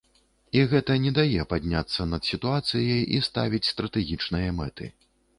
І 0.59 0.61
гэта 0.69 0.93
не 1.01 1.09
дае 1.17 1.43
падняцца 1.51 2.07
над 2.13 2.21
сітуацыяй 2.29 3.01
і 3.17 3.19
ставіць 3.27 3.69
стратэгічныя 3.73 4.49
мэты. 4.61 4.89